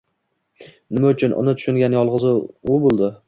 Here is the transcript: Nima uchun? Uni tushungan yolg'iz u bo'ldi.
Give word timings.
Nima 0.95 1.11
uchun? 1.15 1.35
Uni 1.43 1.55
tushungan 1.59 1.99
yolg'iz 1.99 2.27
u 2.31 2.81
bo'ldi. 2.87 3.17